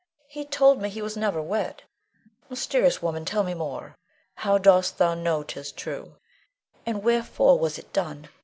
He 0.25 0.45
told 0.45 0.81
me 0.81 0.89
he 0.89 1.03
was 1.03 1.15
never 1.15 1.39
wed. 1.43 1.83
Mysterious 2.49 3.03
woman, 3.03 3.23
tell 3.23 3.43
me 3.43 3.53
more! 3.53 3.95
How 4.37 4.57
dost 4.57 4.97
thou 4.97 5.13
know 5.13 5.43
'tis 5.43 5.71
true, 5.71 6.15
and 6.87 7.03
wherefore 7.03 7.59
was 7.59 7.77
it 7.77 7.93
done? 7.93 8.27